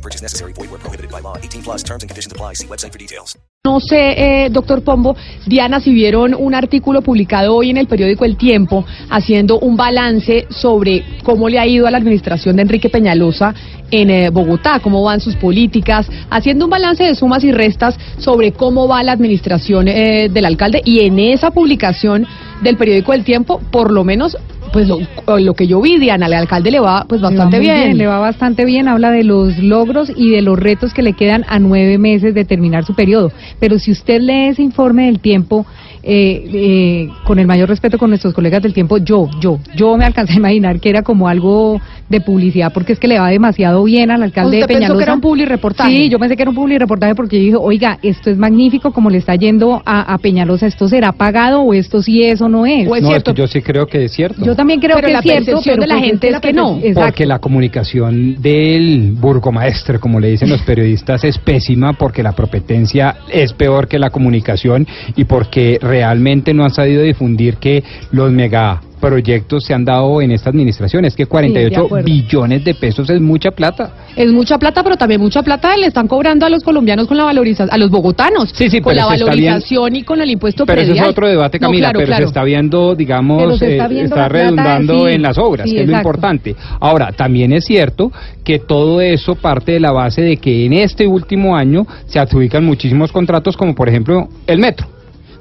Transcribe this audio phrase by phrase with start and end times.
[0.00, 0.54] No purchase necessary.
[0.54, 1.36] Void where prohibited by law.
[1.36, 2.54] 18 plus terms and conditions apply.
[2.54, 3.36] See website for details.
[3.62, 5.14] No sé, eh, doctor Pombo,
[5.46, 10.46] Diana, si vieron un artículo publicado hoy en el periódico El Tiempo haciendo un balance
[10.48, 13.54] sobre cómo le ha ido a la administración de Enrique Peñalosa
[13.90, 18.52] en eh, Bogotá, cómo van sus políticas, haciendo un balance de sumas y restas sobre
[18.52, 22.26] cómo va la administración eh, del alcalde y en esa publicación
[22.62, 24.36] del periódico El Tiempo, por lo menos
[24.72, 24.98] pues lo,
[25.38, 27.86] lo, que yo vi, Diana, al alcalde le va pues bastante le va bien.
[27.86, 27.98] bien.
[27.98, 31.44] Le va bastante bien, habla de los logros y de los retos que le quedan
[31.48, 33.32] a nueve meses de terminar su periodo.
[33.58, 35.66] Pero si usted lee ese informe del tiempo,
[36.02, 40.04] eh, eh, con el mayor respeto con nuestros colegas del tiempo, yo, yo, yo me
[40.04, 43.84] alcancé a imaginar que era como algo de publicidad, porque es que le va demasiado
[43.84, 44.88] bien al alcalde ¿Usted de Peñalosa.
[44.88, 45.90] pensó que era un publi reportaje?
[45.90, 48.92] Sí, yo pensé que era un publi reportaje porque yo dije, oiga, esto es magnífico
[48.92, 52.48] como le está yendo a, a Peñalosa, ¿esto será pagado o esto sí es o
[52.48, 52.88] no es?
[52.88, 53.34] ¿O es no, cierto?
[53.34, 54.44] yo sí creo que es cierto.
[54.44, 56.40] Yo también creo Pero que la es cierto, percepción pero de la gente es la
[56.40, 56.76] que no.
[56.78, 57.00] Exacto.
[57.00, 63.16] Porque la comunicación del burgomaestre, como le dicen los periodistas, es pésima porque la competencia
[63.32, 67.82] es peor que la comunicación y porque realmente no han sabido difundir que
[68.12, 71.04] los megaproyectos se han dado en esta administración.
[71.04, 72.04] Es que 48 acuerdo.
[72.04, 73.92] billones de pesos es mucha plata.
[74.14, 77.24] Es mucha plata, pero también mucha plata le están cobrando a los colombianos con la
[77.24, 80.82] valorización, a los bogotanos, Sí, sí, con pero la valorización y con el impuesto Pero
[80.82, 81.04] predial.
[81.06, 82.22] es otro debate, No, Camila, claro, pero claro.
[82.24, 85.68] se está viendo, digamos, Pero se está eh, está la redundando sí, en las obras,
[85.68, 86.54] sí, que es lo importante.
[86.80, 88.12] Ahora, también es cierto
[88.44, 92.64] que todo eso parte de la base de que en este último año se adjudican
[92.64, 94.86] muchísimos contratos, como por ejemplo el metro.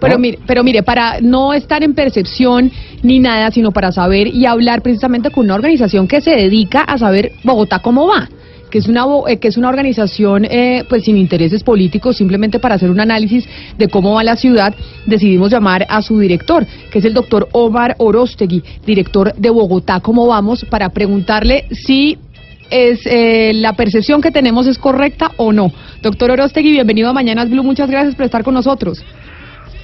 [0.00, 2.70] Pero mire, pero mire, para no estar en percepción
[3.02, 6.98] ni nada, sino para saber y hablar precisamente con una organización que se dedica a
[6.98, 8.28] saber Bogotá cómo va,
[8.70, 12.74] que es una eh, que es una organización eh, pues sin intereses políticos, simplemente para
[12.74, 13.46] hacer un análisis
[13.78, 14.74] de cómo va la ciudad,
[15.06, 20.26] decidimos llamar a su director, que es el doctor Omar Orostegui, director de Bogotá cómo
[20.26, 22.18] vamos, para preguntarle si
[22.68, 25.72] es eh, la percepción que tenemos es correcta o no.
[26.02, 29.02] Doctor Orostegui, bienvenido a Mañanas Blue, muchas gracias por estar con nosotros.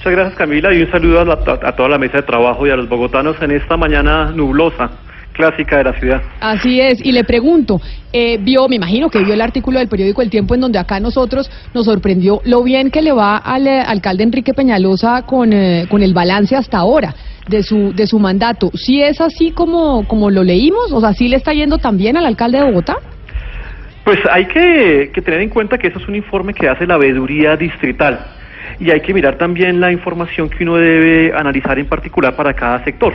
[0.03, 1.33] Muchas gracias Camila y un saludo a, la-
[1.63, 4.89] a toda la mesa de trabajo y a los bogotanos en esta mañana nublosa,
[5.31, 6.21] clásica de la ciudad.
[6.41, 7.79] Así es, y le pregunto,
[8.11, 10.99] eh, vio, me imagino que vio el artículo del periódico El Tiempo en donde acá
[10.99, 15.85] nosotros nos sorprendió lo bien que le va al eh, alcalde Enrique Peñalosa con, eh,
[15.89, 17.15] con el balance hasta ahora
[17.47, 18.71] de su, de su mandato.
[18.73, 20.91] ¿Sí es así como, como lo leímos?
[20.91, 22.97] O sea, ¿sí le está yendo tan bien al alcalde de Bogotá?
[24.03, 26.97] Pues hay que, que tener en cuenta que eso es un informe que hace la
[26.97, 28.19] veeduría distrital
[28.79, 32.83] y hay que mirar también la información que uno debe analizar en particular para cada
[32.83, 33.13] sector,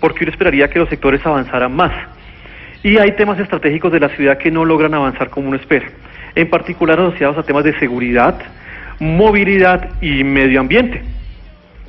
[0.00, 1.92] porque uno esperaría que los sectores avanzaran más.
[2.82, 5.86] Y hay temas estratégicos de la ciudad que no logran avanzar como uno espera,
[6.34, 8.38] en particular asociados a temas de seguridad,
[9.00, 11.02] movilidad y medio ambiente.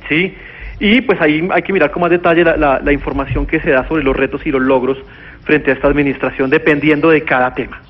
[0.08, 0.34] ¿sí?
[0.80, 3.70] Y pues ahí hay que mirar con más detalle la, la- la información que se
[3.70, 4.98] da sobre los retos y los logros
[5.44, 7.80] frente a esta administración, dependiendo de cada tema.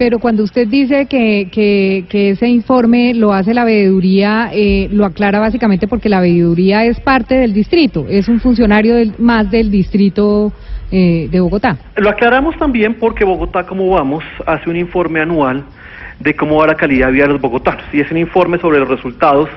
[0.00, 5.04] Pero cuando usted dice que, que, que ese informe lo hace la veeduría, eh, lo
[5.04, 9.70] aclara básicamente porque la veeduría es parte del distrito, es un funcionario del- más del
[9.70, 10.54] distrito
[10.90, 11.76] eh, de Bogotá.
[11.96, 15.64] Lo aclaramos también porque Bogotá, como vamos, hace un informe anual
[16.18, 18.78] de cómo va la calidad de vida de los bogotanos y es un informe sobre
[18.78, 19.50] los resultados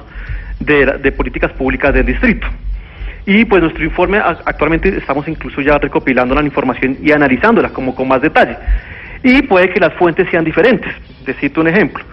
[0.59, 2.47] de, de políticas públicas del distrito.
[3.25, 8.09] Y pues nuestro informe, actualmente estamos incluso ya recopilando la información y analizándola como con
[8.09, 8.57] más detalle.
[9.23, 10.93] Y puede que las fuentes sean diferentes.
[11.25, 12.03] Te cito un ejemplo.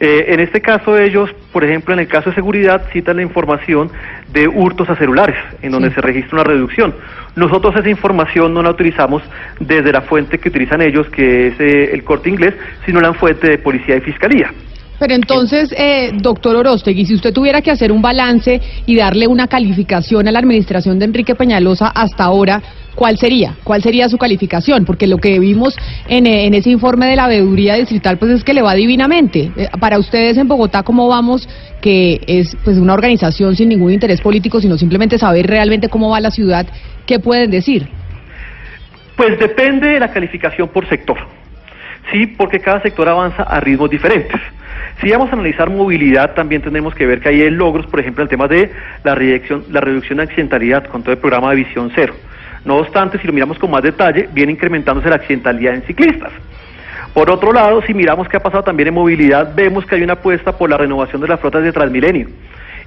[0.00, 3.90] Eh, en este caso ellos, por ejemplo, en el caso de seguridad, citan la información
[4.28, 6.94] de hurtos a celulares, en donde se registra una reducción.
[7.34, 9.22] Nosotros esa información no la utilizamos
[9.58, 12.54] desde la fuente que utilizan ellos, que es eh, el corte inglés,
[12.86, 14.52] sino la fuente de policía y fiscalía.
[14.98, 19.46] Pero entonces, eh, doctor Orostegui, si usted tuviera que hacer un balance y darle una
[19.46, 22.60] calificación a la administración de Enrique Peñalosa hasta ahora,
[22.96, 23.54] ¿cuál sería?
[23.62, 24.84] ¿Cuál sería su calificación?
[24.84, 25.76] Porque lo que vimos
[26.08, 29.52] en, eh, en ese informe de la veeduría distrital, pues es que le va divinamente.
[29.56, 31.48] Eh, para ustedes en Bogotá, ¿cómo vamos?
[31.80, 36.20] Que es pues una organización sin ningún interés político, sino simplemente saber realmente cómo va
[36.20, 36.66] la ciudad,
[37.06, 37.88] ¿qué pueden decir?
[39.16, 41.18] Pues depende de la calificación por sector,
[42.12, 44.40] sí, porque cada sector avanza a ritmos diferentes.
[45.00, 48.28] Si vamos a analizar movilidad, también tenemos que ver que hay logros, por ejemplo, el
[48.28, 48.72] tema de
[49.04, 52.14] la reducción, la reducción de accidentalidad con todo el programa de Visión Cero.
[52.64, 56.32] No obstante, si lo miramos con más detalle, viene incrementándose la accidentalidad en ciclistas.
[57.14, 60.14] Por otro lado, si miramos qué ha pasado también en movilidad, vemos que hay una
[60.14, 62.28] apuesta por la renovación de las flotas de Transmilenio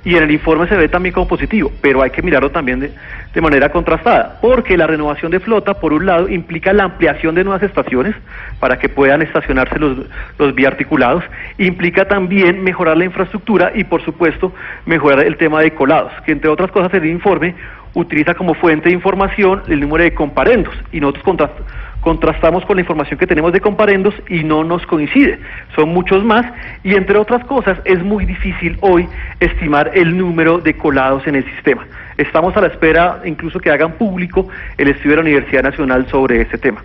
[0.03, 2.91] y en el informe se ve también como positivo, pero hay que mirarlo también de,
[3.33, 7.43] de, manera contrastada, porque la renovación de flota, por un lado, implica la ampliación de
[7.43, 8.15] nuevas estaciones
[8.59, 9.97] para que puedan estacionarse los,
[10.39, 11.23] los biarticulados,
[11.57, 14.53] implica también mejorar la infraestructura y, por supuesto,
[14.85, 17.53] mejorar el tema de colados, que entre otras cosas el informe
[17.93, 21.67] utiliza como fuente de información el número de comparendos y nosotros contrastamos
[22.01, 25.39] contrastamos con la información que tenemos de comparendos y no nos coincide.
[25.75, 26.45] Son muchos más
[26.83, 29.07] y entre otras cosas es muy difícil hoy
[29.39, 31.85] estimar el número de colados en el sistema.
[32.17, 36.41] Estamos a la espera incluso que hagan público el estudio de la Universidad Nacional sobre
[36.41, 36.83] ese tema.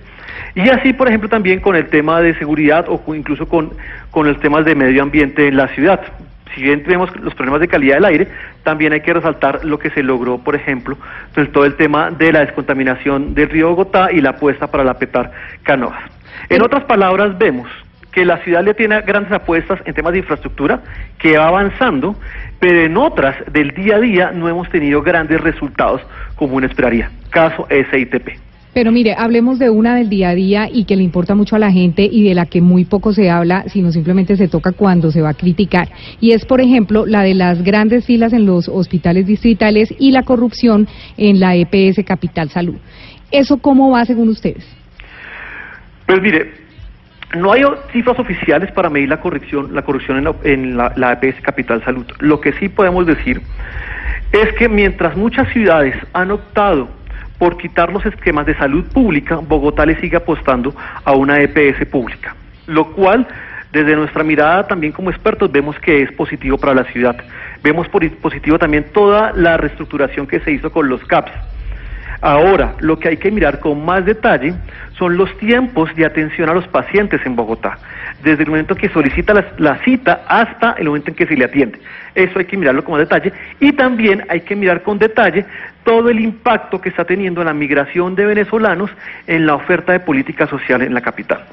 [0.54, 3.72] Y así, por ejemplo, también con el tema de seguridad o incluso con,
[4.10, 6.00] con los temas de medio ambiente en la ciudad
[6.56, 8.28] si bien tenemos los problemas de calidad del aire,
[8.62, 10.96] también hay que resaltar lo que se logró, por ejemplo,
[11.34, 14.94] pues todo el tema de la descontaminación del río Bogotá y la apuesta para la
[14.94, 15.30] petar
[15.62, 16.02] canoas.
[16.48, 17.68] En otras palabras, vemos
[18.10, 20.80] que la ciudad le tiene grandes apuestas en temas de infraestructura,
[21.18, 22.16] que va avanzando,
[22.58, 26.00] pero en otras del día a día no hemos tenido grandes resultados
[26.36, 27.10] como uno esperaría.
[27.28, 28.45] Caso SITP.
[28.76, 31.58] Pero mire, hablemos de una del día a día y que le importa mucho a
[31.58, 35.10] la gente y de la que muy poco se habla, sino simplemente se toca cuando
[35.10, 35.88] se va a criticar.
[36.20, 40.24] Y es, por ejemplo, la de las grandes filas en los hospitales distritales y la
[40.24, 42.76] corrupción en la EPS Capital Salud.
[43.30, 44.68] ¿Eso cómo va según ustedes?
[46.04, 46.52] Pues mire,
[47.34, 47.62] no hay
[47.94, 52.04] cifras oficiales para medir la corrupción, la corrupción en, la, la EPS Capital Salud.
[52.18, 53.40] Lo que sí podemos decir
[54.32, 56.95] es que mientras muchas ciudades han optado
[57.38, 60.74] por quitar los esquemas de salud pública, Bogotá le sigue apostando
[61.04, 62.34] a una EPS pública,
[62.66, 63.26] lo cual
[63.72, 67.16] desde nuestra mirada también como expertos vemos que es positivo para la ciudad.
[67.62, 71.32] Vemos positivo también toda la reestructuración que se hizo con los CAPS.
[72.20, 74.54] Ahora, lo que hay que mirar con más detalle
[74.98, 77.78] son los tiempos de atención a los pacientes en Bogotá,
[78.22, 81.78] desde el momento que solicita la, cita hasta el momento en que se le atiende.
[82.14, 85.44] Eso hay que mirarlo con más detalle y también hay que mirar con detalle
[85.84, 88.90] todo el impacto que está teniendo la migración de venezolanos
[89.26, 91.44] en la oferta de política social en la capital.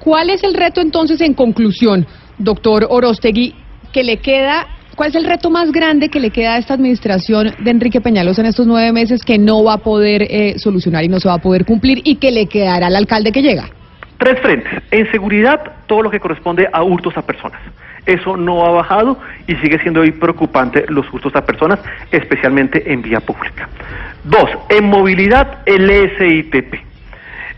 [0.00, 2.06] ¿Cuál es el reto entonces en conclusión,
[2.38, 3.54] doctor Orostegui,
[3.92, 4.66] que le queda
[4.98, 8.36] ¿Cuál es el reto más grande que le queda a esta administración de Enrique Peñalos
[8.40, 11.34] en estos nueve meses que no va a poder eh, solucionar y no se va
[11.34, 13.66] a poder cumplir y que le quedará al alcalde que llega?
[14.18, 14.82] Tres frentes.
[14.90, 17.60] En seguridad, todo lo que corresponde a hurtos a personas.
[18.06, 21.78] Eso no ha bajado y sigue siendo hoy preocupante los hurtos a personas,
[22.10, 23.68] especialmente en vía pública.
[24.24, 26.74] Dos, en movilidad, el SITP.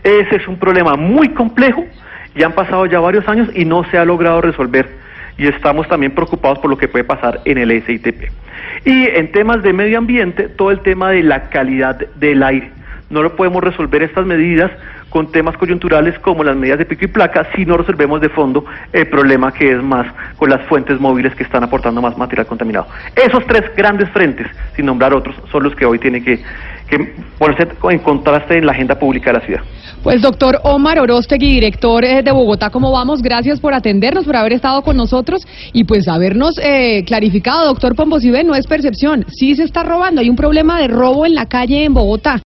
[0.03, 1.87] Ese es un problema muy complejo,
[2.35, 5.00] ya han pasado ya varios años y no se ha logrado resolver
[5.41, 8.29] y estamos también preocupados por lo que puede pasar en el SITP.
[8.85, 12.69] Y en temas de medio ambiente, todo el tema de la calidad del aire.
[13.09, 14.69] No lo podemos resolver estas medidas
[15.09, 18.65] con temas coyunturales como las medidas de pico y placa si no resolvemos de fondo
[18.93, 20.05] el problema que es más
[20.37, 22.85] con las fuentes móviles que están aportando más material contaminado.
[23.15, 24.45] Esos tres grandes frentes,
[24.75, 26.39] sin nombrar otros, son los que hoy tienen que,
[26.91, 29.61] que ponerse en contraste en la agenda pública de la ciudad.
[30.03, 33.21] Pues doctor Omar Orostegui, director eh, de Bogotá, ¿cómo vamos?
[33.21, 35.41] Gracias por atendernos, por haber estado con nosotros
[35.73, 40.29] y pues habernos eh, clarificado, doctor Pombosive, no es percepción, sí se está robando, hay
[40.29, 42.39] un problema de robo en la calle en Bogotá.